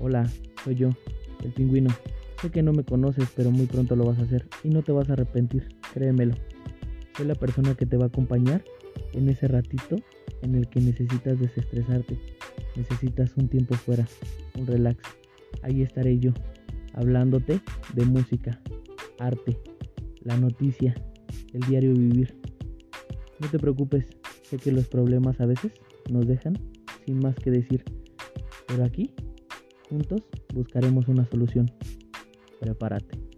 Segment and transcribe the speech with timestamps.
[0.00, 0.30] Hola,
[0.62, 0.90] soy yo,
[1.42, 1.90] el pingüino.
[2.40, 4.92] Sé que no me conoces, pero muy pronto lo vas a hacer y no te
[4.92, 6.34] vas a arrepentir, créemelo.
[7.16, 8.62] Soy la persona que te va a acompañar
[9.12, 9.96] en ese ratito
[10.42, 12.16] en el que necesitas desestresarte,
[12.76, 14.06] necesitas un tiempo fuera,
[14.56, 15.02] un relax.
[15.62, 16.32] Ahí estaré yo,
[16.94, 17.60] hablándote
[17.94, 18.60] de música,
[19.18, 19.58] arte,
[20.22, 20.94] la noticia,
[21.52, 22.36] el diario vivir.
[23.40, 24.06] No te preocupes,
[24.44, 25.72] sé que los problemas a veces
[26.08, 26.56] nos dejan
[27.04, 27.82] sin más que decir,
[28.68, 29.10] pero aquí,
[29.88, 30.22] juntos,
[30.54, 31.70] buscaremos una solución.
[32.60, 33.37] Prepárate.